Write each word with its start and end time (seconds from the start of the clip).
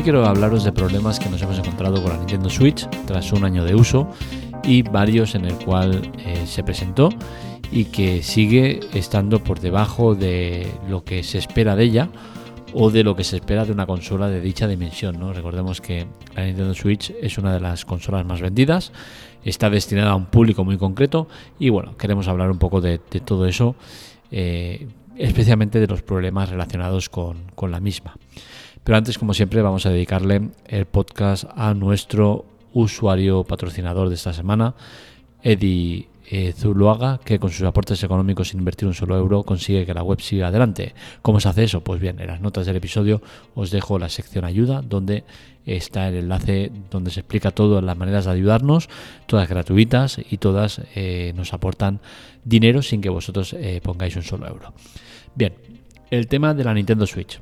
Hoy 0.00 0.04
quiero 0.04 0.24
hablaros 0.24 0.64
de 0.64 0.72
problemas 0.72 1.20
que 1.20 1.28
nos 1.28 1.42
hemos 1.42 1.58
encontrado 1.58 2.02
con 2.02 2.12
la 2.12 2.16
Nintendo 2.16 2.48
Switch 2.48 2.88
tras 3.04 3.34
un 3.34 3.44
año 3.44 3.64
de 3.64 3.74
uso 3.74 4.08
y 4.64 4.80
varios 4.80 5.34
en 5.34 5.44
el 5.44 5.52
cual 5.56 6.10
eh, 6.16 6.46
se 6.46 6.64
presentó 6.64 7.10
y 7.70 7.84
que 7.84 8.22
sigue 8.22 8.80
estando 8.94 9.44
por 9.44 9.60
debajo 9.60 10.14
de 10.14 10.66
lo 10.88 11.04
que 11.04 11.22
se 11.22 11.36
espera 11.36 11.76
de 11.76 11.84
ella 11.84 12.08
o 12.72 12.90
de 12.90 13.04
lo 13.04 13.14
que 13.14 13.24
se 13.24 13.36
espera 13.36 13.66
de 13.66 13.72
una 13.72 13.84
consola 13.84 14.30
de 14.30 14.40
dicha 14.40 14.66
dimensión. 14.66 15.20
¿no? 15.20 15.34
Recordemos 15.34 15.82
que 15.82 16.06
la 16.34 16.46
Nintendo 16.46 16.72
Switch 16.72 17.12
es 17.20 17.36
una 17.36 17.52
de 17.52 17.60
las 17.60 17.84
consolas 17.84 18.24
más 18.24 18.40
vendidas, 18.40 18.92
está 19.44 19.68
destinada 19.68 20.12
a 20.12 20.16
un 20.16 20.30
público 20.30 20.64
muy 20.64 20.78
concreto 20.78 21.28
y 21.58 21.68
bueno, 21.68 21.98
queremos 21.98 22.26
hablar 22.26 22.50
un 22.50 22.58
poco 22.58 22.80
de, 22.80 22.96
todo 22.98 23.46
eso, 23.46 23.76
eh, 24.30 24.88
especialmente 25.18 25.78
de 25.78 25.88
los 25.88 26.00
problemas 26.00 26.48
relacionados 26.48 27.10
con, 27.10 27.50
con 27.54 27.70
la 27.70 27.80
misma. 27.80 28.14
Pero 28.84 28.96
antes, 28.96 29.18
como 29.18 29.34
siempre, 29.34 29.62
vamos 29.62 29.86
a 29.86 29.90
dedicarle 29.90 30.50
el 30.66 30.86
podcast 30.86 31.44
a 31.54 31.74
nuestro 31.74 32.46
usuario 32.72 33.44
patrocinador 33.44 34.08
de 34.08 34.14
esta 34.14 34.32
semana, 34.32 34.74
Eddie 35.42 36.08
eh, 36.32 36.52
Zuluaga, 36.52 37.18
que 37.18 37.40
con 37.40 37.50
sus 37.50 37.66
aportes 37.66 38.02
económicos 38.04 38.48
sin 38.48 38.60
invertir 38.60 38.86
un 38.86 38.94
solo 38.94 39.16
euro 39.16 39.42
consigue 39.42 39.84
que 39.84 39.92
la 39.92 40.04
web 40.04 40.20
siga 40.20 40.46
adelante. 40.46 40.94
¿Cómo 41.22 41.40
se 41.40 41.48
hace 41.48 41.64
eso? 41.64 41.82
Pues 41.82 42.00
bien, 42.00 42.20
en 42.20 42.28
las 42.28 42.40
notas 42.40 42.66
del 42.66 42.76
episodio 42.76 43.20
os 43.54 43.72
dejo 43.72 43.98
la 43.98 44.08
sección 44.08 44.44
ayuda, 44.44 44.80
donde 44.80 45.24
está 45.66 46.08
el 46.08 46.14
enlace 46.14 46.70
donde 46.90 47.10
se 47.10 47.20
explica 47.20 47.50
todas 47.50 47.82
las 47.82 47.96
maneras 47.96 48.26
de 48.26 48.30
ayudarnos, 48.30 48.88
todas 49.26 49.48
gratuitas 49.48 50.20
y 50.30 50.38
todas 50.38 50.82
eh, 50.94 51.32
nos 51.34 51.52
aportan 51.52 52.00
dinero 52.44 52.80
sin 52.80 53.00
que 53.00 53.08
vosotros 53.08 53.52
eh, 53.54 53.80
pongáis 53.82 54.14
un 54.14 54.22
solo 54.22 54.46
euro. 54.46 54.72
Bien, 55.34 55.54
el 56.12 56.28
tema 56.28 56.54
de 56.54 56.64
la 56.64 56.74
Nintendo 56.74 57.06
Switch. 57.06 57.40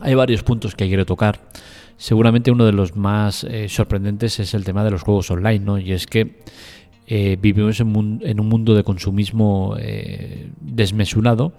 Hay 0.00 0.14
varios 0.14 0.42
puntos 0.42 0.74
que 0.74 0.86
quiero 0.86 1.06
tocar. 1.06 1.40
Seguramente 1.96 2.50
uno 2.50 2.66
de 2.66 2.72
los 2.72 2.94
más 2.96 3.46
sorprendentes 3.68 4.38
es 4.38 4.52
el 4.52 4.64
tema 4.64 4.84
de 4.84 4.90
los 4.90 5.02
juegos 5.02 5.30
online, 5.30 5.60
¿no? 5.60 5.78
Y 5.78 5.92
es 5.92 6.06
que 6.06 6.42
eh, 7.08 7.38
vivimos 7.40 7.78
en, 7.78 8.40
un 8.40 8.48
mundo 8.48 8.74
de 8.74 8.82
consumismo 8.82 9.76
eh, 9.78 10.50
desmesurado 10.60 11.52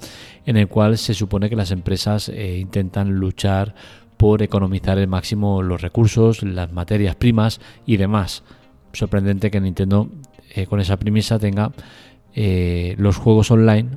en 0.45 0.57
el 0.57 0.67
cual 0.67 0.97
se 0.97 1.13
supone 1.13 1.49
que 1.49 1.55
las 1.55 1.71
empresas 1.71 2.27
eh, 2.27 2.57
intentan 2.57 3.15
luchar 3.15 3.73
por 4.17 4.41
economizar 4.41 4.97
el 4.97 5.07
máximo 5.07 5.61
los 5.61 5.81
recursos, 5.81 6.43
las 6.43 6.73
materias 6.73 7.15
primas 7.15 7.61
y 7.85 7.95
demás. 7.95 8.43
Sorprendente 8.91 9.49
que 9.49 9.61
Nintendo 9.61 10.09
con 10.69 10.79
esa 10.79 10.97
premisa 10.97 11.37
tenga 11.37 11.71
los 12.97 13.17
juegos 13.17 13.51
online 13.51 13.89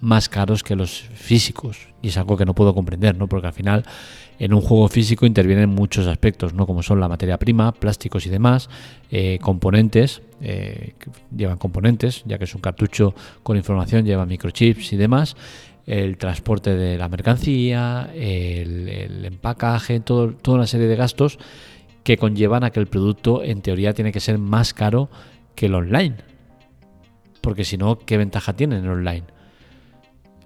más 0.00 0.28
caros 0.28 0.62
que 0.62 0.76
los 0.76 1.00
físicos 1.14 1.88
y 2.02 2.08
es 2.08 2.16
algo 2.16 2.36
que 2.36 2.44
no 2.44 2.54
puedo 2.54 2.74
comprender, 2.74 3.16
¿no? 3.16 3.28
Porque 3.28 3.48
al 3.48 3.52
final 3.52 3.84
en 4.38 4.54
un 4.54 4.60
juego 4.60 4.88
físico 4.88 5.26
intervienen 5.26 5.68
muchos 5.68 6.06
aspectos, 6.06 6.54
¿no? 6.54 6.66
Como 6.66 6.82
son 6.82 7.00
la 7.00 7.08
materia 7.08 7.38
prima, 7.38 7.72
plásticos 7.72 8.26
y 8.26 8.30
demás, 8.30 8.68
eh, 9.10 9.38
componentes, 9.42 10.22
eh, 10.40 10.94
llevan 11.36 11.58
componentes, 11.58 12.22
ya 12.24 12.38
que 12.38 12.44
es 12.44 12.54
un 12.54 12.60
cartucho 12.60 13.14
con 13.42 13.56
información, 13.56 14.04
lleva 14.04 14.26
microchips 14.26 14.92
y 14.92 14.96
demás, 14.96 15.36
el 15.86 16.18
transporte 16.18 16.76
de 16.76 16.98
la 16.98 17.08
mercancía, 17.08 18.10
el, 18.14 19.24
empacaje, 19.24 20.00
todo, 20.00 20.32
toda 20.32 20.58
una 20.58 20.66
serie 20.66 20.86
de 20.86 20.96
gastos 20.96 21.38
que 22.04 22.16
conllevan 22.16 22.62
a 22.62 22.70
que 22.70 22.78
el 22.78 22.86
producto 22.86 23.42
en 23.42 23.62
teoría 23.62 23.94
tiene 23.94 24.12
que 24.12 24.20
ser 24.20 24.38
más 24.38 24.74
caro 24.74 25.10
que 25.54 25.66
el 25.66 25.74
online. 25.74 26.16
Porque 27.40 27.64
si 27.64 27.78
no, 27.78 27.98
¿qué 27.98 28.16
ventaja 28.18 28.52
tiene 28.52 28.78
el 28.78 28.88
online? 28.88 29.24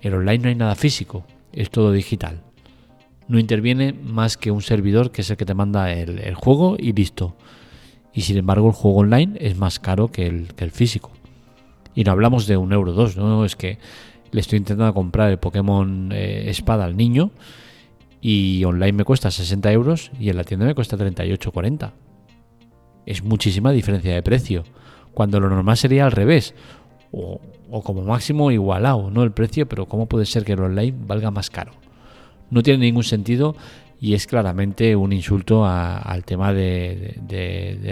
El 0.03 0.15
online 0.15 0.39
no 0.39 0.49
hay 0.49 0.55
nada 0.57 0.75
físico, 0.75 1.25
es 1.53 1.71
todo 1.71 1.93
digital. 1.93 2.43
No 3.29 3.39
interviene 3.39 3.93
más 3.93 4.37
que 4.37 4.51
un 4.51 4.61
servidor 4.61 5.13
que 5.13 5.23
es 5.23 5.31
el 5.31 5.37
que 5.37 5.47
te 5.47 5.55
manda 5.55 5.93
el, 5.93 6.35
juego 6.35 6.77
y 6.79 6.93
listo. 6.93 7.37
Y 8.13 8.23
sin 8.23 8.37
embargo 8.37 8.67
el 8.69 8.75
juego 8.75 8.99
online 8.99 9.39
es 9.41 9.57
más 9.57 9.79
caro 9.79 10.09
que 10.09 10.27
el, 10.27 10.71
físico. 10.73 11.13
Y 11.95 12.03
no 12.05 12.11
hablamos 12.11 12.47
de 12.47 12.57
un 12.57 12.73
euro 12.73 12.93
dos, 12.93 13.17
no 13.17 13.45
es 13.45 13.55
que 13.55 13.79
le 14.33 14.41
estoy 14.41 14.59
intentando 14.59 14.93
comprar 14.93 15.31
el 15.31 15.39
Pokémon 15.39 16.11
eh, 16.13 16.51
Espada 16.51 16.85
al 16.85 16.97
niño 16.97 17.31
y 18.21 18.65
online 18.65 18.93
me 18.93 19.05
cuesta 19.05 19.31
60 19.31 19.71
euros 19.73 20.11
y 20.19 20.31
en 20.31 20.37
la 20.37 20.45
tienda 20.45 20.67
me 20.67 20.75
cuesta 20.75 20.97
38,40. 20.97 21.93
Es 23.07 23.23
muchísima 23.23 23.73
diferencia 23.73 24.15
de 24.15 24.23
precio, 24.23 24.65
cuando 25.13 25.41
lo 25.41 25.49
normal 25.49 25.77
sería 25.77 26.07
al 26.07 26.13
revés, 26.13 26.55
o, 27.13 27.83
como 27.83 28.03
máximo 28.03 28.51
igualado, 28.51 29.11
no 29.11 29.23
el 29.23 29.33
precio, 29.33 29.69
pero 29.69 29.87
¿cómo 29.87 30.07
puede 30.07 30.27
ser 30.27 30.45
que 30.45 30.53
el 30.53 30.61
online 30.61 30.95
valga 31.07 31.31
más 31.31 31.51
caro? 31.51 31.73
No 32.51 32.63
tiene 32.63 32.87
ningún 32.87 33.05
sentido 33.05 33.55
y 34.01 34.15
es 34.15 34.27
claramente 34.27 34.97
un 34.97 35.13
insulto 35.13 35.65
al 35.65 36.25
tema 36.25 36.53
de, 36.53 37.21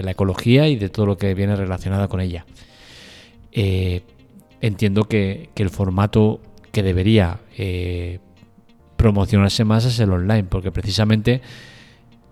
la 0.03 0.11
ecología 0.11 0.69
y 0.69 0.77
de 0.77 0.89
todo 0.89 1.07
lo 1.07 1.17
que 1.17 1.35
viene 1.35 1.55
relacionado 1.55 2.09
con 2.09 2.21
ella. 2.21 2.47
Eh, 3.53 4.03
entiendo 4.61 5.05
que, 5.05 5.51
el 5.55 5.71
formato 5.71 6.41
que 6.73 6.83
debería 6.83 7.41
eh, 7.57 8.21
promocionarse 8.97 9.65
más 9.65 9.85
es 9.85 10.01
el 10.01 10.13
online, 10.13 10.45
porque 10.45 10.73
precisamente 10.73 11.43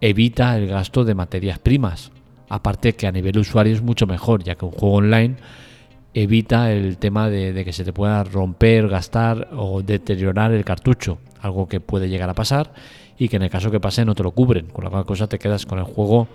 evita 0.01 0.57
el 0.57 0.69
gasto 0.69 1.05
de 1.05 1.15
materias 1.15 1.59
primas. 1.59 2.11
Aparte 2.49 2.95
que 2.95 3.07
a 3.07 3.13
nivel 3.13 3.39
usuario 3.39 3.75
es 3.75 3.83
mucho 3.83 4.07
mejor, 4.07 4.43
ya 4.43 4.55
que 4.55 4.65
un 4.65 4.71
juego 4.71 4.97
online 4.97 5.37
evita 6.23 6.73
el 6.73 6.99
tema 6.99 7.31
de, 7.31 7.65
que 7.65 7.73
se 7.73 7.85
te 7.85 7.93
pueda 7.93 8.25
romper, 8.25 8.89
gastar 8.89 9.49
o 9.53 9.83
deteriorar 9.83 10.53
el 10.53 10.65
cartucho, 10.65 11.19
algo 11.41 11.69
que 11.69 11.81
puede 11.81 12.09
llegar 12.09 12.29
a 12.29 12.35
pasar 12.35 12.73
y 13.17 13.29
que 13.29 13.37
en 13.37 13.43
el 13.43 13.51
caso 13.51 13.71
que 13.71 13.79
pase 13.79 14.05
no 14.05 14.15
te 14.15 14.25
lo 14.25 14.33
cubren, 14.33 14.67
con 14.67 14.85
la 14.85 14.91
cual 14.91 15.05
cosa 15.05 15.29
te 15.29 15.39
quedas 15.39 15.65
con 15.65 15.79
el 15.79 15.85
juego 15.85 16.27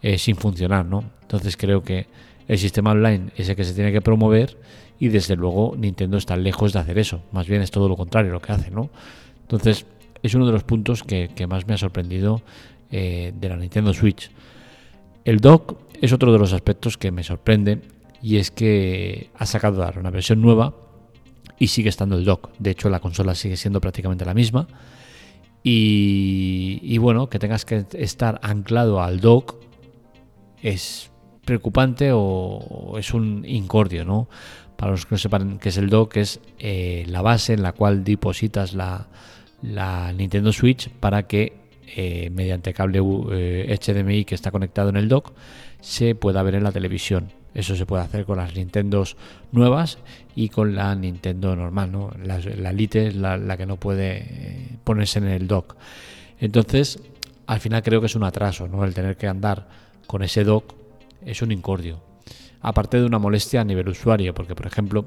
eh, 0.00 0.16
sin 0.16 0.36
funcionar, 0.36 0.86
¿no? 0.86 1.04
Entonces 1.22 1.56
creo 1.56 1.82
que 1.82 2.06
el 2.46 2.58
sistema 2.58 2.92
online 2.92 3.30
es 3.36 3.48
el 3.50 3.56
que 3.56 3.64
se 3.64 3.74
tiene 3.74 3.92
que 3.92 4.00
promover 4.00 4.56
y 4.98 5.08
desde 5.08 5.36
luego 5.36 5.74
Nintendo 5.76 6.16
está 6.16 6.36
lejos 6.36 6.72
de 6.72 6.78
hacer 6.78 6.98
eso, 6.98 7.20
más 7.32 7.46
bien 7.46 7.60
es 7.60 7.70
todo 7.70 7.88
lo 7.88 7.96
contrario 7.96 8.32
lo 8.32 8.40
que 8.40 8.52
hace, 8.52 8.70
¿no? 8.70 8.88
Entonces 9.42 9.84
es 10.22 10.34
uno 10.34 10.46
de 10.46 10.52
los 10.52 10.64
puntos 10.64 11.02
que, 11.02 11.46
más 11.46 11.66
me 11.66 11.74
ha 11.74 11.78
sorprendido 11.78 12.40
eh, 12.90 13.32
de 13.38 13.48
la 13.48 13.56
Nintendo 13.56 13.92
Switch. 13.92 14.30
El 15.24 15.40
dock 15.40 15.76
es 16.00 16.12
otro 16.12 16.32
de 16.32 16.38
los 16.38 16.54
aspectos 16.54 16.96
que 16.96 17.10
me 17.10 17.22
sorprende 17.22 17.80
y 18.22 18.36
es 18.36 18.50
que 18.50 19.30
ha 19.36 19.46
sacado 19.46 19.82
ahora 19.84 20.00
una 20.00 20.10
versión 20.10 20.40
nueva 20.40 20.74
y 21.58 21.68
sigue 21.68 21.88
estando 21.88 22.16
el 22.16 22.24
dock. 22.24 22.50
De 22.58 22.70
hecho, 22.70 22.88
la 22.88 23.00
consola 23.00 23.34
sigue 23.34 23.56
siendo 23.56 23.80
prácticamente 23.80 24.24
la 24.24 24.34
misma. 24.34 24.68
Y, 25.62 26.96
bueno, 26.98 27.28
que 27.28 27.38
tengas 27.38 27.64
que 27.64 27.84
estar 27.92 28.40
anclado 28.42 29.02
al 29.02 29.20
dock 29.20 29.56
es 30.62 31.10
preocupante 31.44 32.10
o, 32.12 32.96
es 32.98 33.12
un 33.12 33.44
incordio, 33.46 34.04
¿no? 34.04 34.28
Para 34.76 34.92
los 34.92 35.04
que 35.04 35.14
no 35.14 35.18
sepan 35.18 35.58
qué 35.58 35.70
es 35.70 35.76
el 35.76 35.90
dock, 35.90 36.16
es 36.16 36.40
eh, 36.58 37.04
la 37.08 37.20
base 37.20 37.52
en 37.52 37.62
la 37.62 37.72
cual 37.72 38.04
depositas 38.04 38.72
la, 38.72 39.08
Nintendo 40.16 40.52
Switch 40.52 40.88
para 40.88 41.26
que 41.26 41.56
eh, 41.96 42.30
mediante 42.30 42.72
cable 42.72 43.00
HDMI 43.00 44.20
eh, 44.20 44.24
que 44.24 44.34
está 44.34 44.50
conectado 44.50 44.88
en 44.90 44.96
el 44.96 45.08
dock 45.08 45.32
se 45.80 46.14
pueda 46.14 46.42
ver 46.42 46.54
en 46.54 46.64
la 46.64 46.72
televisión. 46.72 47.32
Eso 47.54 47.74
se 47.74 47.86
puede 47.86 48.02
hacer 48.02 48.24
con 48.24 48.36
las 48.36 48.54
Nintendos 48.54 49.16
nuevas 49.52 49.98
y 50.34 50.48
con 50.48 50.74
la 50.74 50.94
Nintendo 50.94 51.56
normal, 51.56 51.90
¿no? 51.90 52.12
La, 52.22 52.38
la 52.38 52.72
Lite 52.72 53.08
es 53.08 53.16
la, 53.16 53.56
que 53.56 53.66
no 53.66 53.76
puede 53.76 54.18
eh, 54.18 54.68
ponerse 54.84 55.18
en 55.18 55.28
el 55.28 55.48
dock. 55.48 55.76
Entonces, 56.38 57.00
al 57.46 57.60
final 57.60 57.82
creo 57.82 58.00
que 58.00 58.06
es 58.06 58.14
un 58.14 58.24
atraso, 58.24 58.68
¿no? 58.68 58.84
El 58.84 58.94
tener 58.94 59.16
que 59.16 59.26
andar 59.26 59.68
con 60.06 60.22
ese 60.22 60.44
dock 60.44 60.74
es 61.24 61.42
un 61.42 61.50
incordio. 61.50 62.00
Aparte 62.60 62.98
de 62.98 63.06
una 63.06 63.18
molestia 63.18 63.60
a 63.60 63.64
nivel 63.64 63.88
usuario, 63.88 64.34
porque 64.34 64.54
por 64.54 64.66
ejemplo, 64.66 65.06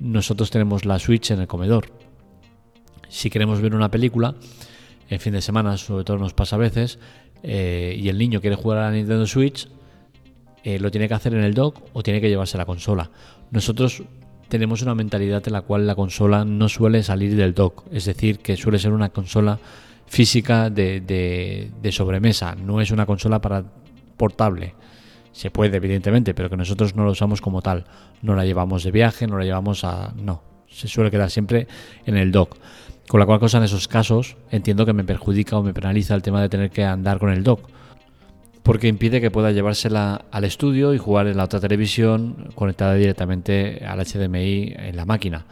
nosotros 0.00 0.50
tenemos 0.50 0.84
la 0.84 0.98
Switch 0.98 1.30
en 1.30 1.40
el 1.40 1.46
comedor. 1.46 1.92
Si 3.08 3.30
queremos 3.30 3.60
ver 3.60 3.74
una 3.74 3.90
película, 3.90 4.34
en 5.08 5.20
fin 5.20 5.32
de 5.32 5.42
semana, 5.42 5.76
sobre 5.76 6.04
todo 6.04 6.18
nos 6.18 6.34
pasa 6.34 6.56
a 6.56 6.58
veces, 6.58 6.98
eh, 7.42 7.94
y 7.98 8.08
el 8.08 8.18
niño 8.18 8.40
quiere 8.40 8.56
jugar 8.56 8.78
a 8.78 8.90
la 8.90 8.92
Nintendo 8.92 9.26
Switch, 9.26 9.68
eh, 10.64 10.78
lo 10.78 10.90
tiene 10.90 11.08
que 11.08 11.14
hacer 11.14 11.34
en 11.34 11.42
el 11.42 11.54
dock 11.54 11.80
o 11.92 12.02
tiene 12.02 12.20
que 12.20 12.28
llevarse 12.28 12.56
la 12.56 12.64
consola. 12.64 13.10
Nosotros 13.50 14.02
tenemos 14.48 14.82
una 14.82 14.94
mentalidad 14.94 15.42
en 15.46 15.54
la 15.54 15.62
cual 15.62 15.86
la 15.86 15.94
consola 15.94 16.44
no 16.44 16.68
suele 16.68 17.02
salir 17.02 17.36
del 17.36 17.54
dock, 17.54 17.84
es 17.90 18.04
decir, 18.04 18.38
que 18.38 18.56
suele 18.56 18.78
ser 18.78 18.92
una 18.92 19.08
consola 19.08 19.58
física 20.06 20.68
de, 20.68 21.90
sobremesa, 21.90 22.54
no 22.54 22.80
es 22.80 22.90
una 22.90 23.06
consola 23.06 23.40
para 23.40 23.64
portable. 24.16 24.74
Se 25.32 25.50
puede, 25.50 25.78
evidentemente, 25.78 26.34
pero 26.34 26.50
que 26.50 26.58
nosotros 26.58 26.94
no 26.94 27.06
la 27.06 27.12
usamos 27.12 27.40
como 27.40 27.62
tal. 27.62 27.86
No 28.20 28.34
la 28.34 28.44
llevamos 28.44 28.84
de 28.84 28.90
viaje, 28.90 29.26
no 29.26 29.38
la 29.38 29.44
llevamos 29.44 29.84
a. 29.84 30.12
No, 30.14 30.42
se 30.68 30.86
suele 30.86 31.10
quedar 31.10 31.30
siempre 31.30 31.66
en 32.04 32.18
el 32.18 32.30
dock. 32.30 32.58
Con 33.08 33.18
la 33.20 33.24
cual 33.24 33.40
cosa 33.40 33.56
en 33.56 33.64
esos 33.64 33.88
casos 33.88 34.36
entiendo 34.50 34.84
que 34.84 34.92
me 34.92 35.04
perjudica 35.04 35.56
o 35.56 35.62
me 35.62 35.72
penaliza 35.72 36.14
el 36.14 36.20
tema 36.20 36.42
de 36.42 36.50
tener 36.50 36.70
que 36.70 36.84
andar 36.84 37.18
con 37.18 37.30
el 37.30 37.42
dock 37.42 37.70
porque 38.62 38.88
impide 38.88 39.20
que 39.20 39.30
pueda 39.30 39.50
llevársela 39.50 40.24
al 40.30 40.44
estudio 40.44 40.94
y 40.94 40.98
jugar 40.98 41.26
en 41.26 41.36
la 41.36 41.44
otra 41.44 41.60
televisión 41.60 42.50
conectada 42.54 42.94
directamente 42.94 43.84
al 43.84 43.98
HDMI 44.04 44.74
en 44.76 44.96
la 44.96 45.04
máquina. 45.04 45.46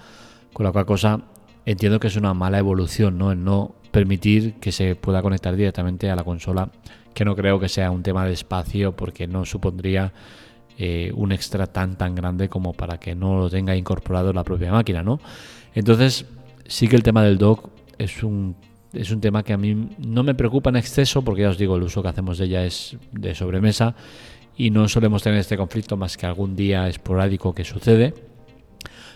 Con 0.53 0.65
la 0.65 0.73
cual 0.73 0.87
cosa 0.87 1.21
entiendo 1.67 2.01
que 2.01 2.09
es 2.09 2.17
una 2.17 2.35
mala 2.35 2.59
evolución, 2.59 3.19
¿no? 3.19 3.33
El 3.33 3.45
no 3.45 3.75
permitir 3.91 4.55
que 4.55 4.73
se 4.73 4.95
pueda 4.95 5.23
conectar 5.23 5.57
directamente 5.57 6.11
a 6.11 6.17
la 6.17 6.25
consola, 6.25 6.71
que 7.15 7.25
no 7.25 7.35
creo 7.35 7.59
que 7.59 7.69
sea 7.69 7.91
un 7.91 8.03
tema 8.03 8.25
de 8.25 8.33
espacio 8.33 8.95
porque 8.95 9.27
no 9.27 9.45
supondría 9.45 10.13
eh, 10.79 11.13
un 11.15 11.33
extra 11.33 11.67
tan 11.67 11.97
tan 11.99 12.15
grande 12.15 12.49
como 12.49 12.73
para 12.73 12.99
que 12.99 13.15
no 13.15 13.39
lo 13.39 13.51
tenga 13.51 13.75
incorporado 13.75 14.33
la 14.33 14.45
propia 14.45 14.71
máquina, 14.71 15.03
¿no? 15.03 15.21
Entonces, 15.75 16.27
sí 16.67 16.89
que 16.89 16.97
el 16.97 17.03
tema 17.03 17.23
del 17.25 17.39
dock 17.39 17.71
es 17.99 18.23
un 18.23 18.57
es 18.93 19.11
un 19.11 19.21
tema 19.21 19.43
que 19.43 19.53
a 19.53 19.57
mí 19.57 19.91
no 19.99 20.23
me 20.23 20.35
preocupa 20.35 20.71
en 20.71 20.77
exceso 20.77 21.23
porque 21.23 21.43
ya 21.43 21.51
os 21.51 21.59
digo, 21.59 21.77
el 21.77 21.83
uso 21.83 22.03
que 22.03 22.09
hacemos 22.09 22.39
de 22.39 22.47
ella 22.47 22.65
es 22.65 22.97
de 23.13 23.35
sobremesa 23.35 23.95
y 24.57 24.71
no 24.71 24.89
solemos 24.89 25.23
tener 25.23 25.39
este 25.39 25.57
conflicto 25.57 25.97
más 25.97 26.17
que 26.17 26.27
algún 26.27 26.57
día 26.57 26.89
esporádico 26.89 27.55
que 27.55 27.65
sucede. 27.65 28.15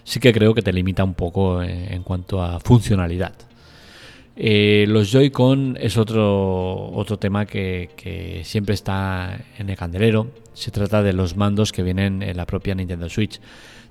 Sí 0.04 0.20
que 0.20 0.32
creo 0.32 0.54
que 0.54 0.62
te 0.62 0.72
limita 0.72 1.02
un 1.02 1.14
poco 1.14 1.62
en 1.62 2.02
cuanto 2.02 2.42
a 2.42 2.60
funcionalidad. 2.60 3.34
Eh, 4.36 4.84
los 4.88 5.12
Joy-Con 5.12 5.76
es 5.80 5.96
otro, 5.96 6.90
otro 6.92 7.18
tema 7.18 7.46
que, 7.46 8.42
siempre 8.44 8.74
está 8.74 9.38
en 9.58 9.70
el 9.70 9.76
candelero. 9.76 10.30
Se 10.54 10.70
trata 10.70 11.02
de 11.02 11.12
los 11.12 11.36
mandos 11.36 11.72
que 11.72 11.82
vienen 11.82 12.22
en 12.22 12.36
la 12.36 12.46
propia 12.46 12.74
Nintendo 12.74 13.08
Switch. 13.08 13.40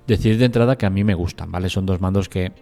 Decir 0.06 0.36
de 0.38 0.44
entrada 0.44 0.76
que 0.76 0.86
a 0.86 0.90
mí 0.90 1.02
me 1.02 1.14
gustan, 1.14 1.50
¿vale? 1.50 1.70
Son 1.70 1.86
dos 1.86 2.00
mandos 2.00 2.28
que 2.28 2.52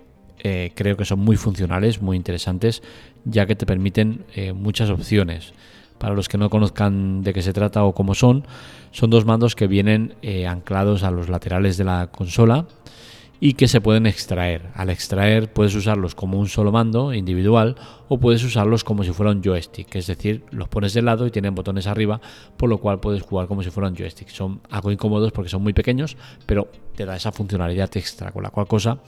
eh, 0.42 0.72
creo 0.74 0.96
que 0.96 1.04
son 1.04 1.20
muy 1.20 1.36
funcionales, 1.36 2.02
muy 2.02 2.16
interesantes, 2.16 2.82
ya 3.24 3.46
que 3.46 3.56
te 3.56 3.64
permiten 3.64 4.24
eh, 4.34 4.52
muchas 4.52 4.90
opciones. 4.90 5.54
Para 5.98 6.14
los 6.14 6.28
que 6.28 6.36
no 6.36 6.50
conozcan 6.50 7.22
de 7.22 7.32
qué 7.32 7.42
se 7.42 7.52
trata 7.52 7.84
o 7.84 7.94
cómo 7.94 8.14
son, 8.14 8.44
son 8.90 9.10
dos 9.10 9.24
mandos 9.24 9.54
que 9.54 9.68
vienen 9.68 10.16
anclados 10.48 11.04
a 11.04 11.12
los 11.12 11.28
laterales 11.28 11.76
de 11.76 11.84
la 11.84 12.08
consola 12.10 12.66
y 13.44 13.54
que 13.54 13.66
se 13.66 13.80
pueden 13.80 14.06
extraer. 14.06 14.70
Al 14.72 14.88
extraer 14.88 15.52
puedes 15.52 15.74
usarlos 15.74 16.14
como 16.14 16.38
un 16.38 16.46
solo 16.46 16.70
mando 16.70 17.12
individual 17.12 17.74
o 18.06 18.20
puedes 18.20 18.44
usarlos 18.44 18.84
como 18.84 19.02
si 19.02 19.10
fuera 19.10 19.32
un 19.32 19.42
joystick, 19.42 19.96
es 19.96 20.06
decir, 20.06 20.44
los 20.52 20.68
pones 20.68 20.94
de 20.94 21.02
lado 21.02 21.26
y 21.26 21.32
tienen 21.32 21.52
botones 21.52 21.88
arriba, 21.88 22.20
por 22.56 22.70
lo 22.70 22.78
cual 22.78 23.00
puedes 23.00 23.22
jugar 23.22 23.48
como 23.48 23.64
si 23.64 23.70
fuera 23.70 23.88
un 23.88 23.96
joystick. 23.96 24.28
Son 24.28 24.60
algo 24.70 24.92
incómodos 24.92 25.32
porque 25.32 25.50
son 25.50 25.60
muy 25.60 25.72
pequeños, 25.72 26.16
pero 26.46 26.68
te 26.94 27.04
da 27.04 27.16
esa 27.16 27.32
funcionalidad 27.32 27.90
extra, 27.96 28.30
con 28.30 28.44
la 28.44 28.50
cual 28.50 28.68
cosa 28.68 29.00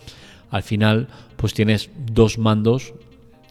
al 0.51 0.63
final 0.63 1.09
pues 1.37 1.55
tienes 1.55 1.91
dos 1.97 2.39
mandos 2.39 2.95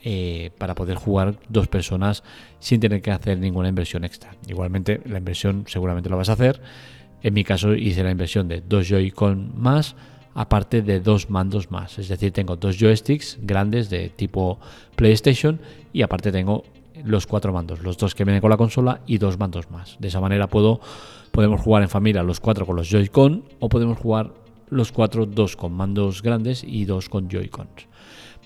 eh, 0.03 0.51
para 0.57 0.75
poder 0.75 0.97
jugar 0.97 1.35
dos 1.49 1.67
personas 1.67 2.23
sin 2.59 2.79
tener 2.79 3.01
que 3.01 3.11
hacer 3.11 3.37
ninguna 3.37 3.69
inversión 3.69 4.03
extra. 4.03 4.35
Igualmente 4.47 5.01
la 5.05 5.17
inversión 5.17 5.65
seguramente 5.67 6.09
lo 6.09 6.17
vas 6.17 6.29
a 6.29 6.33
hacer. 6.33 6.61
En 7.21 7.33
mi 7.33 7.43
caso 7.43 7.73
hice 7.73 8.03
la 8.03 8.11
inversión 8.11 8.47
de 8.47 8.61
dos 8.61 8.87
Joy-Con 8.87 9.53
más 9.59 9.95
aparte 10.35 10.81
de 10.81 10.99
dos 10.99 11.29
mandos 11.29 11.71
más. 11.71 11.99
Es 11.99 12.07
decir, 12.07 12.31
tengo 12.31 12.55
dos 12.55 12.77
joysticks 12.77 13.39
grandes 13.41 13.89
de 13.89 14.09
tipo 14.09 14.59
PlayStation 14.95 15.59
y 15.91 16.01
aparte 16.01 16.31
tengo 16.31 16.63
los 17.03 17.27
cuatro 17.27 17.53
mandos, 17.53 17.81
los 17.81 17.97
dos 17.97 18.15
que 18.15 18.23
vienen 18.23 18.41
con 18.41 18.49
la 18.49 18.57
consola 18.57 19.01
y 19.05 19.17
dos 19.17 19.37
mandos 19.37 19.69
más. 19.71 19.97
De 19.99 20.07
esa 20.07 20.21
manera 20.21 20.47
puedo, 20.47 20.79
podemos 21.31 21.61
jugar 21.61 21.83
en 21.83 21.89
familia 21.89 22.23
los 22.23 22.39
cuatro 22.39 22.65
con 22.65 22.75
los 22.75 22.89
Joy-Con 22.89 23.43
o 23.59 23.69
podemos 23.69 23.97
jugar 23.97 24.31
los 24.75 24.91
cuatro, 24.91 25.25
dos 25.25 25.55
con 25.55 25.73
mandos 25.73 26.21
grandes 26.21 26.63
y 26.63 26.85
dos 26.85 27.09
con 27.09 27.29
Joy-Cons. 27.29 27.87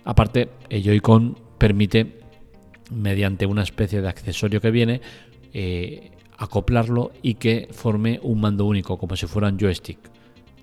Aparte, 0.03 0.49
el 0.69 0.83
Joy-Con 0.83 1.37
permite, 1.57 2.19
mediante 2.91 3.45
una 3.45 3.63
especie 3.63 4.01
de 4.01 4.07
accesorio 4.07 4.61
que 4.61 4.71
viene, 4.71 5.01
eh, 5.53 6.11
acoplarlo 6.37 7.11
y 7.21 7.35
que 7.35 7.67
forme 7.71 8.19
un 8.23 8.39
mando 8.39 8.65
único, 8.65 8.97
como 8.97 9.15
si 9.15 9.27
fuera 9.27 9.49
un 9.49 9.57
joystick 9.59 9.99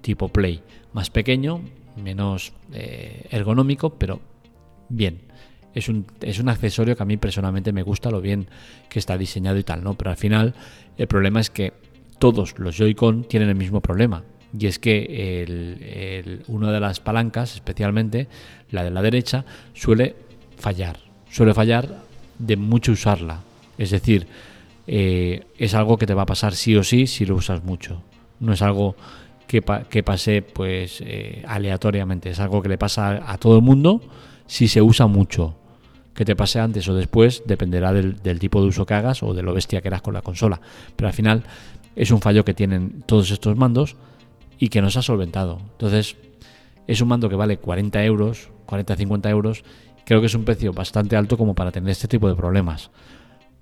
tipo 0.01 0.29
Play 0.29 0.63
más 0.93 1.11
pequeño, 1.11 1.61
menos 1.97 2.53
eh, 2.73 3.27
ergonómico, 3.31 3.91
pero 3.91 4.21
bien. 4.89 5.21
Es 5.75 5.89
un, 5.89 6.07
es 6.21 6.39
un 6.39 6.49
accesorio 6.49 6.95
que 6.95 7.03
a 7.03 7.07
mí 7.07 7.17
personalmente 7.17 7.73
me 7.73 7.83
gusta 7.83 8.11
lo 8.11 8.21
bien 8.21 8.47
que 8.89 9.01
está 9.01 9.19
diseñado 9.19 9.59
y 9.59 9.65
tal, 9.65 9.83
¿no? 9.83 9.95
Pero 9.95 10.11
al 10.11 10.17
final 10.17 10.55
el 10.97 11.09
problema 11.09 11.41
es 11.41 11.51
que 11.51 11.73
todos 12.21 12.59
los 12.59 12.77
Joy-Con 12.77 13.25
tienen 13.25 13.49
el 13.49 13.57
mismo 13.57 13.81
problema. 13.81 14.23
Y 14.57 14.67
es 14.67 14.79
que 14.79 15.43
el, 15.43 16.43
una 16.49 16.71
de 16.71 16.81
las 16.81 17.01
palancas, 17.01 17.55
especialmente 17.55 18.29
la 18.71 18.85
de 18.85 18.91
la 18.91 19.03
derecha, 19.03 19.45
suele 19.73 20.15
fallar. 20.57 20.99
Suele 21.31 21.55
fallar 21.55 22.03
de 22.39 22.57
mucho 22.57 22.93
usarla. 22.93 23.41
Es 23.79 23.91
decir, 23.91 24.27
eh, 24.87 25.45
es 25.59 25.75
algo 25.75 25.97
que 25.97 26.07
te 26.07 26.15
va 26.15 26.23
a 26.23 26.27
pasar 26.27 26.55
sí 26.55 26.77
o 26.77 26.85
sí 26.85 27.07
si 27.07 27.27
lo 27.27 27.37
usas 27.37 27.65
mucho. 27.65 28.03
No 28.41 28.53
es 28.53 28.63
algo 28.63 28.95
que, 29.47 30.03
pase 30.03 30.43
pues 30.43 31.03
eh, 31.05 31.45
aleatoriamente. 31.47 32.31
Es 32.31 32.41
algo 32.41 32.63
que 32.63 32.69
le 32.69 32.79
pasa 32.79 33.31
a, 33.31 33.39
todo 33.39 33.57
el 33.57 33.63
mundo 33.63 34.01
si 34.47 34.69
se 34.69 34.83
usa 34.83 35.07
mucho. 35.07 35.57
Que 36.15 36.25
te 36.25 36.37
pase 36.37 36.61
antes 36.61 36.89
o 36.89 36.95
después 36.95 37.43
dependerá 37.45 37.93
del, 37.93 38.39
tipo 38.39 38.61
de 38.61 38.69
uso 38.69 38.87
que 38.87 38.95
hagas 38.95 39.23
o 39.23 39.35
de 39.35 39.43
lo 39.43 39.53
bestia 39.53 39.81
que 39.81 39.89
eras 39.89 40.03
con 40.03 40.15
la 40.15 40.23
consola. 40.23 40.61
Pero 40.95 41.09
al 41.09 41.15
final 41.15 41.43
es 41.97 42.11
un 42.11 42.21
fallo 42.21 42.45
que 42.45 42.55
tienen 42.55 43.03
todos 43.07 43.31
estos 43.31 43.57
mandos 43.57 43.97
y 44.65 44.71
que 44.71 44.81
no 44.81 44.89
se 44.89 44.99
ha 44.99 45.03
solventado. 45.03 45.59
Entonces 45.73 46.17
es 46.87 47.01
un 47.03 47.09
mando 47.09 47.29
que 47.29 47.37
vale 47.37 47.59
40 47.59 48.03
euros, 48.03 48.49
40-50 48.67 49.29
euros. 49.29 49.63
Creo 50.07 50.21
que 50.21 50.27
es 50.27 50.35
un 50.35 50.47
precio 50.47 50.73
bastante 50.73 51.17
alto 51.17 51.37
como 51.37 51.55
para 51.55 51.71
tener 51.71 51.91
este 51.91 52.09
tipo 52.09 52.31
de 52.31 52.35
problemas. 52.35 52.91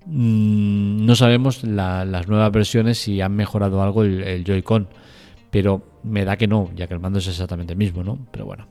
Mm, 0.05 1.05
no 1.05 1.13
sabemos 1.17 1.61
las 1.65 2.27
nuevas 2.29 2.49
versiones 2.53 2.99
si 2.99 3.19
han 3.19 3.35
mejorado 3.35 3.83
algo 3.83 4.03
el, 4.03 4.45
Joy-Con 4.45 4.87
pero 5.51 5.83
me 6.03 6.23
da 6.23 6.37
que 6.37 6.47
no, 6.47 6.71
ya 6.73 6.87
que 6.87 6.93
el 6.93 7.01
mando 7.01 7.19
es 7.19 7.27
exactamente 7.27 7.73
el 7.73 7.77
mismo, 7.77 8.01
¿no? 8.01 8.17
Pero 8.31 8.45
bueno. 8.45 8.65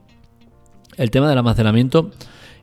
El 0.96 1.10
tema 1.10 1.28
del 1.28 1.36
almacenamiento 1.36 2.12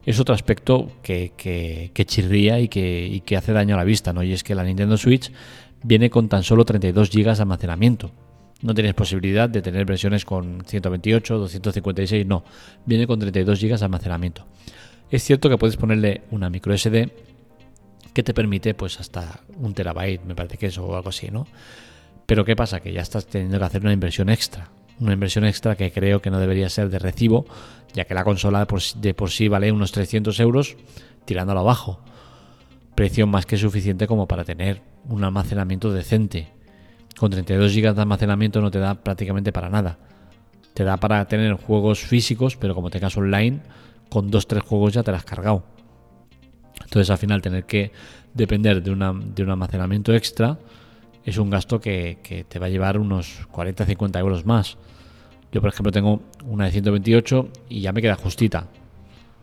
es 0.03 0.19
otro 0.19 0.33
aspecto 0.33 0.93
que, 1.03 1.93
chirría 2.07 2.59
y 2.59 2.69
que, 2.69 3.21
que, 3.23 3.37
hace 3.37 3.53
daño 3.53 3.75
a 3.75 3.77
la 3.77 3.83
vista, 3.83 4.13
¿no? 4.13 4.23
Y 4.23 4.33
es 4.33 4.43
que 4.43 4.55
la 4.55 4.63
Nintendo 4.63 4.97
Switch 4.97 5.31
viene 5.83 6.09
con 6.09 6.27
tan 6.27 6.41
solo 6.41 6.65
32 6.65 7.11
GB 7.11 7.35
de 7.35 7.41
almacenamiento. 7.41 8.11
No 8.61 8.73
tienes 8.73 8.93
posibilidad 8.93 9.49
de 9.49 9.61
tener 9.61 9.85
versiones 9.85 10.25
con 10.25 10.63
128, 10.65 11.37
256, 11.37 12.25
no. 12.25 12.43
Viene 12.85 13.07
con 13.07 13.19
32 13.19 13.61
GB 13.61 13.77
de 13.77 13.85
almacenamiento. 13.85 14.45
Es 15.09 15.23
cierto 15.23 15.49
que 15.49 15.57
puedes 15.57 15.77
ponerle 15.77 16.23
una 16.31 16.49
micro 16.49 16.77
SD 16.77 17.09
que 18.13 18.23
te 18.23 18.33
permite 18.33 18.73
pues 18.73 18.99
hasta 18.99 19.41
un 19.57 19.73
terabyte, 19.73 20.23
me 20.25 20.35
parece 20.35 20.57
que 20.57 20.67
es 20.67 20.77
o 20.77 20.95
algo 20.95 21.09
así, 21.09 21.29
¿no? 21.31 21.47
Pero 22.25 22.45
¿qué 22.45 22.55
pasa? 22.55 22.79
Que 22.79 22.91
ya 22.93 23.01
estás 23.01 23.25
teniendo 23.25 23.57
que 23.57 23.65
hacer 23.65 23.81
una 23.81 23.93
inversión 23.93 24.29
extra. 24.29 24.69
Una 24.99 25.13
inversión 25.13 25.45
extra 25.45 25.75
que 25.75 25.91
creo 25.91 26.21
que 26.21 26.29
no 26.29 26.39
debería 26.39 26.69
ser 26.69 26.89
de 26.89 26.99
recibo, 26.99 27.45
ya 27.93 28.05
que 28.05 28.13
la 28.13 28.23
consola 28.23 28.67
de 28.97 29.13
por 29.13 29.29
sí 29.31 29.47
vale 29.47 29.71
unos 29.71 29.91
300 29.93 30.39
euros 30.41 30.75
tirándolo 31.25 31.61
abajo. 31.61 32.01
Precio 32.93 33.25
más 33.25 33.45
que 33.45 33.57
suficiente 33.57 34.05
como 34.05 34.27
para 34.27 34.43
tener 34.43 34.81
un 35.07 35.23
almacenamiento 35.23 35.93
decente. 35.93 36.58
Con 37.19 37.31
32 37.31 37.75
GB 37.75 37.93
de 37.95 38.01
almacenamiento 38.01 38.61
no 38.61 38.71
te 38.71 38.79
da 38.79 38.95
prácticamente 38.95 39.51
para 39.51 39.69
nada. 39.69 39.97
Te 40.73 40.85
da 40.85 40.95
para 40.95 41.27
tener 41.27 41.53
juegos 41.55 41.99
físicos, 41.99 42.55
pero 42.55 42.73
como 42.73 42.89
tengas 42.89 43.17
online, 43.17 43.59
con 44.09 44.31
2-3 44.31 44.61
juegos 44.61 44.93
ya 44.93 45.03
te 45.03 45.11
las 45.11 45.19
has 45.19 45.25
cargado. 45.25 45.63
Entonces 46.81 47.09
al 47.09 47.17
final 47.17 47.41
tener 47.41 47.65
que 47.65 47.91
depender 48.33 48.81
de, 48.81 48.95
de 48.95 49.43
un 49.43 49.49
almacenamiento 49.49 50.13
extra 50.13 50.57
es 51.25 51.37
un 51.37 51.49
gasto 51.49 51.81
que, 51.81 52.45
te 52.47 52.57
va 52.57 52.67
a 52.67 52.69
llevar 52.69 52.97
unos 52.97 53.45
40-50 53.51 54.17
euros 54.19 54.45
más. 54.45 54.77
Yo, 55.51 55.59
por 55.59 55.71
ejemplo, 55.71 55.91
tengo 55.91 56.21
una 56.45 56.65
de 56.65 56.71
128 56.71 57.49
y 57.67 57.81
ya 57.81 57.91
me 57.91 58.01
queda 58.01 58.15
justita. 58.15 58.67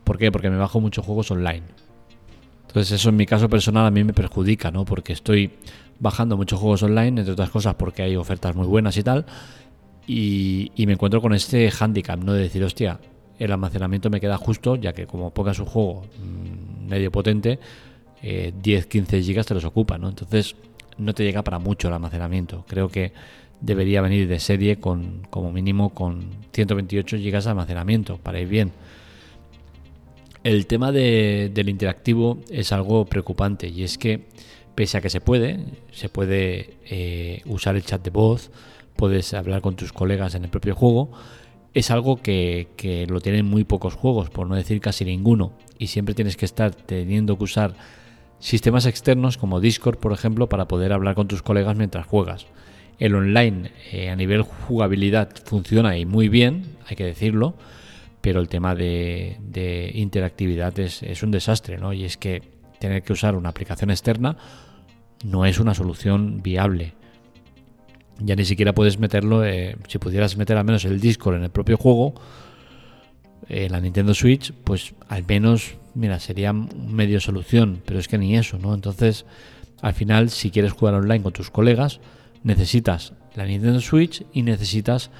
¿Por 0.02 0.16
qué? 0.16 0.32
Porque 0.32 0.48
me 0.48 0.56
bajo 0.56 0.80
muchos 0.80 1.04
juegos 1.04 1.30
online. 1.30 1.64
Entonces 2.68 2.92
eso 2.92 3.10
en 3.10 3.16
mi 3.16 3.26
caso 3.26 3.50
personal 3.50 3.86
a 3.86 3.90
mí 3.90 4.02
me 4.02 4.14
perjudica, 4.14 4.70
¿no? 4.70 4.84
Porque 4.84 5.12
estoy 5.12 5.52
bajando 5.98 6.36
muchos 6.36 6.60
juegos 6.60 6.82
online, 6.82 7.20
entre 7.20 7.32
otras 7.32 7.50
cosas 7.50 7.74
porque 7.74 8.02
hay 8.02 8.16
ofertas 8.16 8.54
muy 8.54 8.66
buenas 8.66 8.96
y 8.96 9.02
tal. 9.02 9.26
Y, 10.06 10.70
me 10.86 10.92
encuentro 10.92 11.20
con 11.20 11.34
este 11.34 11.70
handicap, 11.70 12.22
¿no? 12.22 12.32
De 12.32 12.42
decir, 12.42 12.62
hostia, 12.62 13.00
el 13.38 13.50
almacenamiento 13.50 14.08
me 14.08 14.20
queda 14.20 14.36
justo, 14.36 14.76
ya 14.76 14.92
que 14.92 15.06
como 15.06 15.30
pongas 15.30 15.58
un 15.58 15.66
juego 15.66 16.04
mm, 16.04 16.88
medio 16.88 17.10
potente, 17.10 17.58
10-15 18.22 19.12
eh, 19.12 19.22
gigas 19.22 19.46
te 19.46 19.54
los 19.54 19.64
ocupa, 19.64 19.98
¿no? 19.98 20.08
Entonces 20.08 20.54
no 20.98 21.12
te 21.14 21.24
llega 21.24 21.42
para 21.42 21.58
mucho 21.58 21.88
el 21.88 21.94
almacenamiento. 21.94 22.64
Creo 22.68 22.88
que 22.88 23.12
debería 23.60 24.00
venir 24.00 24.28
de 24.28 24.38
serie 24.38 24.76
con 24.76 25.22
como 25.30 25.50
mínimo 25.50 25.90
con 25.90 26.30
128 26.52 27.16
GB 27.16 27.42
de 27.42 27.50
almacenamiento 27.50 28.18
para 28.18 28.40
ir 28.40 28.48
bien. 28.48 28.72
El 30.44 30.66
tema 30.66 30.92
del 30.92 31.68
interactivo 31.68 32.38
es 32.50 32.70
algo 32.70 33.04
preocupante 33.04 33.66
y 33.68 33.82
es 33.82 33.98
que 33.98 34.26
pese 34.76 34.98
a 34.98 35.00
que 35.00 35.10
se 35.10 35.20
puede, 35.20 35.58
se 35.90 36.08
puede 36.08 36.76
eh, 36.84 37.40
usar 37.46 37.74
el 37.74 37.84
chat 37.84 38.04
de 38.04 38.10
voz, 38.10 38.50
puedes 38.94 39.34
hablar 39.34 39.62
con 39.62 39.74
tus 39.74 39.92
colegas 39.92 40.36
en 40.36 40.44
el 40.44 40.50
propio 40.50 40.76
juego, 40.76 41.10
es 41.74 41.90
algo 41.90 42.18
que, 42.18 42.68
que 42.76 43.06
lo 43.06 43.20
tienen 43.20 43.46
muy 43.46 43.64
pocos 43.64 43.94
juegos, 43.94 44.30
por 44.30 44.46
no 44.46 44.54
decir 44.54 44.80
casi 44.80 45.04
ninguno, 45.04 45.52
y 45.78 45.88
siempre 45.88 46.14
tienes 46.14 46.36
que 46.36 46.44
estar 46.44 46.74
teniendo 46.74 47.36
que 47.38 47.44
usar 47.44 47.74
sistemas 48.38 48.84
externos 48.86 49.38
como 49.38 49.60
Discord, 49.60 49.98
por 49.98 50.12
ejemplo, 50.12 50.48
para 50.48 50.68
poder 50.68 50.92
hablar 50.92 51.14
con 51.14 51.26
tus 51.26 51.42
colegas 51.42 51.76
mientras 51.76 52.06
juegas. 52.06 52.46
El 52.98 53.14
online 53.14 53.72
eh, 53.92 54.10
a 54.10 54.16
nivel 54.16 54.42
jugabilidad 54.42 55.30
funciona 55.44 55.96
y 55.96 56.04
muy 56.04 56.28
bien, 56.28 56.76
hay 56.86 56.96
que 56.96 57.04
decirlo, 57.04 57.54
pero 58.20 58.40
el 58.40 58.48
tema 58.48 58.74
de, 58.74 59.38
interactividad 59.94 60.78
es, 60.78 61.02
es, 61.02 61.22
un 61.22 61.30
desastre, 61.30 61.78
¿no? 61.78 61.94
Y 61.94 62.04
es 62.04 62.16
que 62.18 62.42
tener 62.78 63.02
que 63.02 63.12
usar 63.12 63.36
una 63.36 63.48
aplicación 63.48 63.90
externa 63.90 64.36
no 65.24 65.46
es 65.46 65.58
una 65.58 65.74
solución 65.74 66.42
viable. 66.42 66.94
Ya 68.18 68.34
ni 68.34 68.44
siquiera 68.44 68.74
puedes 68.74 68.98
meterlo, 68.98 69.44
eh, 69.44 69.76
si 69.88 69.98
pudieras 69.98 70.36
meter 70.36 70.56
al 70.56 70.64
menos 70.64 70.84
el 70.84 71.00
Discord 71.00 71.36
en 71.36 71.42
el 71.44 71.50
propio 71.50 71.76
juego, 71.76 72.14
en 73.48 73.72
la 73.72 73.80
Nintendo 73.80 74.14
Switch, 74.14 74.52
pues 74.52 74.94
al 75.08 75.24
menos, 75.26 75.74
mira, 75.94 76.18
sería 76.18 76.52
medio 76.52 77.20
solución, 77.20 77.82
pero 77.84 77.98
es 77.98 78.08
que 78.08 78.18
ni 78.18 78.36
eso, 78.36 78.58
¿no? 78.58 78.74
Entonces, 78.74 79.26
al 79.82 79.94
final, 79.94 80.30
si 80.30 80.50
quieres 80.50 80.72
jugar 80.72 80.94
online 80.94 81.22
con 81.22 81.32
tus 81.32 81.50
colegas, 81.50 82.00
necesitas 82.42 83.12
la 83.34 83.44
Nintendo 83.44 83.80
Switch 83.80 84.24
y 84.32 84.42
necesitas 84.42 85.10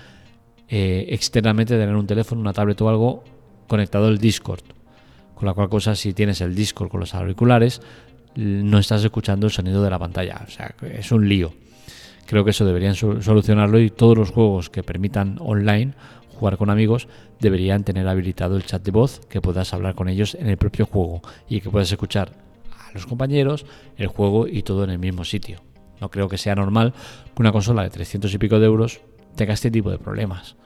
eh, 0.69 1.07
externamente 1.11 1.76
tener 1.76 1.95
un 1.95 2.07
teléfono, 2.07 2.41
una 2.41 2.53
tablet 2.53 2.81
o 2.81 2.88
algo 2.88 3.25
conectado 3.69 4.07
al 4.07 4.19
Discord. 4.19 4.62
Con 5.35 5.47
la 5.47 5.53
cual 5.53 5.69
cosa, 5.69 5.95
si 5.95 6.15
tienes 6.15 6.41
el 6.41 6.55
Discord 6.55 6.88
con 6.88 7.00
los 7.00 7.15
auriculares, 7.15 7.83
no 8.37 8.78
estás 8.78 9.05
escuchando 9.05 9.47
el 9.47 9.52
sonido 9.52 9.83
de 9.83 9.90
la 9.90 9.99
pantalla. 9.99 10.43
O 10.47 10.50
sea, 10.50 10.75
es 10.83 11.11
un 11.12 11.28
lío. 11.28 11.52
Creo 12.26 12.45
que 12.45 12.50
eso 12.50 12.64
deberían 12.64 12.95
solucionarlo 12.95 13.78
y 13.78 13.90
todos 13.90 14.19
los 14.19 14.31
juegos 14.31 14.69
que 14.69 14.83
permitan 14.83 15.37
online 15.40 15.95
jugar 16.37 16.59
con 16.59 16.71
amigos 16.71 17.09
deberían 17.40 17.85
tener 17.85 18.07
habilitado 18.07 18.57
el 18.57 18.64
chat 18.64 18.83
de 18.83 18.90
voz, 18.90 19.21
que 19.28 19.40
puedas 19.40 19.73
hablar 19.73 19.95
con 19.95 20.09
ellos 20.09 20.35
en 20.35 20.49
el 20.49 20.57
propio 20.57 20.87
juego 20.87 21.23
y 21.49 21.61
que 21.61 21.71
puedas 21.71 21.90
escuchar 21.90 22.33
a 22.88 22.93
los 22.93 23.07
compañeros, 23.07 23.64
el 23.97 24.09
juego 24.09 24.47
y 24.47 24.62
todo 24.62 24.85
en 24.85 24.90
el 24.90 24.99
mismo 24.99 25.25
sitio. 25.25 25.62
No 26.00 26.11
creo 26.11 26.28
que 26.28 26.37
sea 26.37 26.55
normal 26.55 26.93
que 27.35 27.43
una 27.43 27.52
consola 27.52 27.83
de 27.83 27.90
300 27.90 28.33
y 28.35 28.38
pico 28.38 28.59
de 28.59 28.66
euros 28.66 29.00
tenga 29.35 29.55
este 29.55 29.71
tipo 29.71 29.90
de 29.90 29.99
problemas. 29.99 30.57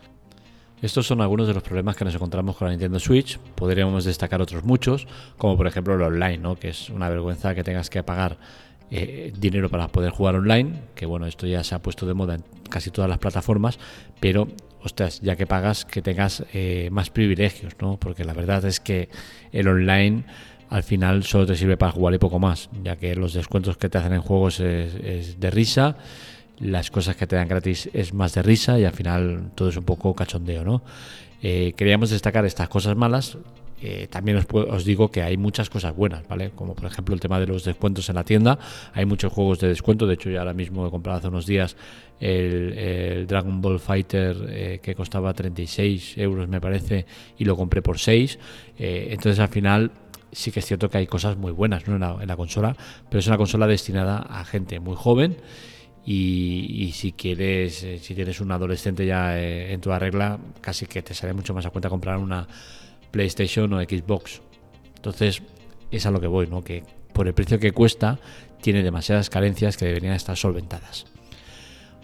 Estos 0.82 1.06
son 1.06 1.20
algunos 1.20 1.46
de 1.46 1.54
los 1.54 1.62
problemas 1.62 1.96
que 1.96 2.04
nos 2.04 2.14
encontramos 2.14 2.56
con 2.56 2.66
la 2.66 2.72
Nintendo 2.72 2.98
Switch. 2.98 3.38
Podríamos 3.54 4.04
destacar 4.04 4.40
otros 4.40 4.64
muchos, 4.64 5.06
como 5.36 5.56
por 5.56 5.66
ejemplo 5.66 5.94
el 5.94 6.02
online, 6.02 6.38
¿no? 6.38 6.56
que 6.56 6.70
es 6.70 6.88
una 6.88 7.08
vergüenza 7.08 7.54
que 7.54 7.62
tengas 7.62 7.90
que 7.90 8.02
pagar 8.02 8.38
eh, 8.90 9.32
dinero 9.38 9.68
para 9.68 9.88
poder 9.88 10.10
jugar 10.10 10.34
online, 10.34 10.72
que 10.94 11.06
bueno, 11.06 11.26
esto 11.26 11.46
ya 11.46 11.62
se 11.62 11.74
ha 11.74 11.78
puesto 11.80 12.06
de 12.06 12.14
moda 12.14 12.34
en 12.34 12.44
casi 12.68 12.90
todas 12.90 13.08
las 13.08 13.18
plataformas, 13.18 13.78
pero 14.18 14.48
ostras, 14.82 15.20
ya 15.20 15.36
que 15.36 15.46
pagas, 15.46 15.84
que 15.84 16.02
tengas 16.02 16.44
eh, 16.52 16.88
más 16.90 17.10
privilegios, 17.10 17.74
¿no? 17.80 17.98
Porque 17.98 18.24
la 18.24 18.32
verdad 18.32 18.64
es 18.64 18.80
que 18.80 19.08
el 19.52 19.68
online 19.68 20.24
al 20.70 20.82
final 20.82 21.24
solo 21.24 21.46
te 21.46 21.56
sirve 21.56 21.76
para 21.76 21.92
jugar 21.92 22.14
y 22.14 22.18
poco 22.18 22.38
más, 22.38 22.70
ya 22.82 22.96
que 22.96 23.14
los 23.14 23.34
descuentos 23.34 23.76
que 23.76 23.88
te 23.88 23.98
hacen 23.98 24.12
en 24.12 24.22
juegos 24.22 24.60
es, 24.60 25.38
de 25.38 25.50
risa, 25.50 25.96
las 26.60 26.90
cosas 26.90 27.16
que 27.16 27.26
te 27.26 27.36
dan 27.36 27.48
gratis 27.48 27.88
es 27.92 28.12
más 28.14 28.34
de 28.34 28.42
risa 28.42 28.78
y 28.78 28.84
al 28.84 28.92
final 28.92 29.50
todo 29.54 29.70
es 29.70 29.76
un 29.76 29.84
poco 29.84 30.14
cachondeo, 30.14 30.64
¿no? 30.64 30.82
Eh, 31.42 31.72
queríamos 31.76 32.10
destacar 32.10 32.44
estas 32.44 32.68
cosas 32.68 32.96
malas. 32.96 33.38
Eh, 33.82 34.08
también 34.10 34.36
os, 34.36 34.84
digo 34.84 35.10
que 35.10 35.22
hay 35.22 35.38
muchas 35.38 35.70
cosas 35.70 35.96
buenas, 35.96 36.28
¿vale? 36.28 36.50
Como 36.50 36.74
por 36.74 36.84
ejemplo 36.84 37.14
el 37.14 37.20
tema 37.20 37.40
de 37.40 37.46
los 37.46 37.64
descuentos 37.64 38.10
en 38.10 38.16
la 38.16 38.24
tienda. 38.24 38.58
Hay 38.92 39.06
muchos 39.06 39.32
juegos 39.32 39.58
de 39.58 39.68
descuento. 39.68 40.06
De 40.06 40.14
hecho, 40.14 40.28
yo 40.28 40.38
ahora 40.38 40.52
mismo 40.52 40.86
he 40.86 40.90
comprado 40.90 41.18
hace 41.18 41.28
unos 41.28 41.46
días 41.46 41.76
el, 42.20 43.26
Dragon 43.26 43.62
Ball 43.62 43.80
Fighter 43.80 44.36
eh, 44.50 44.80
que 44.82 44.94
costaba 44.94 45.32
36 45.32 46.18
euros, 46.18 46.46
me 46.46 46.60
parece, 46.60 47.06
y 47.38 47.46
lo 47.46 47.56
compré 47.56 47.80
por 47.80 47.98
6. 47.98 48.38
entonces, 48.76 49.38
al 49.38 49.48
final, 49.48 49.92
sí 50.32 50.52
que 50.52 50.60
es 50.60 50.66
cierto 50.66 50.90
que 50.90 50.98
hay 50.98 51.06
cosas 51.06 51.36
muy 51.36 51.52
buenas 51.52 51.86
en, 51.88 52.00
la, 52.00 52.36
consola, 52.36 52.76
pero 53.08 53.20
es 53.20 53.26
una 53.26 53.36
consola 53.38 53.66
destinada 53.66 54.18
a 54.18 54.44
gente 54.44 54.78
muy 54.80 54.96
joven. 54.96 55.36
Y, 56.04 56.92
si 56.94 57.12
quieres, 57.12 57.82
eh, 57.84 57.98
si 57.98 58.14
tienes 58.14 58.40
un 58.40 58.50
adolescente 58.50 59.06
ya 59.06 59.38
eh, 59.38 59.72
en 59.72 59.80
tu 59.80 59.90
regla, 59.92 60.38
casi 60.60 60.86
que 60.86 61.02
te 61.02 61.14
sale 61.14 61.34
mucho 61.34 61.54
más 61.54 61.66
a 61.66 61.70
cuenta 61.70 61.88
comprar 61.88 62.16
una 62.18 62.48
PlayStation 63.10 63.72
o 63.72 63.80
Xbox. 63.80 64.40
Entonces, 64.96 65.42
es 65.90 66.06
a 66.06 66.10
lo 66.10 66.20
que 66.20 66.26
voy, 66.26 66.46
¿no? 66.46 66.62
Que 66.62 66.84
por 67.12 67.26
el 67.26 67.34
precio 67.34 67.58
que 67.58 67.72
cuesta, 67.72 68.18
tiene 68.60 68.82
demasiadas 68.82 69.30
carencias 69.30 69.76
que 69.76 69.84
deberían 69.84 70.14
estar 70.14 70.36
solventadas. 70.36 71.06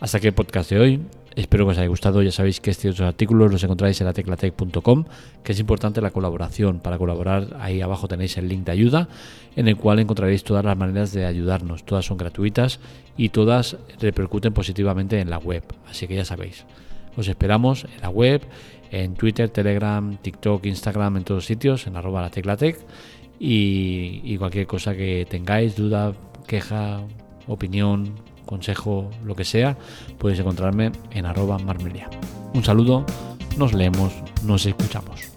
Hasta 0.01 0.19
aquí 0.19 0.27
el 0.27 0.35
podcast 0.35 0.71
de 0.71 0.79
hoy. 0.79 1.01
Espero 1.37 1.67
que 1.67 1.73
os 1.73 1.79
haya 1.79 1.89
gustado. 1.89 2.23
Ya 2.23 2.33
sabéis 2.33 2.61
que 2.61 2.71
estos 2.71 2.99
artículos 3.03 3.53
los 3.53 3.63
encontráis 3.63 4.01
en 4.01 4.07
la 4.07 4.15
teclatec.com, 4.15 5.05
que 5.45 5.53
es 5.53 5.61
importante 5.61 6.01
la 6.01 6.11
colaboración. 6.11 6.81
Para 6.81 6.97
colaborar, 6.97 7.59
ahí 7.61 7.83
abajo 7.83 8.09
tenéis 8.09 8.39
el 8.39 8.49
link 8.49 8.65
de 8.65 8.73
ayuda, 8.73 9.09
en 9.55 9.69
el 9.69 9.77
cual 9.77 9.99
encontraréis 9.99 10.45
todas 10.45 10.65
las 10.65 10.79
maneras 10.79 11.13
de 11.13 11.27
ayudarnos. 11.27 11.85
Todas 11.85 12.07
son 12.07 12.17
gratuitas 12.17 12.81
y 13.19 13.29
todas 13.29 13.77
repercuten 14.01 14.55
positivamente 14.55 15.21
en 15.21 15.29
la 15.29 15.37
web. 15.37 15.63
Así 15.87 16.09
que 16.09 16.17
ya 16.17 16.25
sabéis. 16.25 16.65
Os 17.19 17.29
esperamos 17.29 17.85
en 17.85 18.01
la 18.01 18.09
web, 18.09 18.41
en 18.91 19.13
Twitter, 19.13 19.51
Telegram, 19.51 20.17
TikTok, 20.17 20.65
Instagram, 20.65 21.19
en 21.19 21.25
todos 21.25 21.45
sitios, 21.45 21.87
en 21.87 21.97
arroba 21.97 22.23
la 22.23 22.31
teclatec. 22.31 22.79
Y, 23.39 24.23
y 24.25 24.39
cualquier 24.39 24.67
cosa 24.67 24.97
que 24.97 25.27
tengáis, 25.29 25.77
duda, 25.77 26.15
queja, 26.47 27.03
opinión, 27.47 28.15
consejo, 28.47 29.11
lo 29.25 29.35
que 29.35 29.45
sea, 29.45 29.77
puedes 30.19 30.39
encontrarme 30.39 30.93
en 31.11 31.27
arroba 31.27 31.59
marmelia. 31.59 32.09
Un 32.55 32.65
saludo, 32.65 33.05
nos 33.59 33.75
leemos, 33.75 34.15
nos 34.45 34.65
escuchamos. 34.65 35.36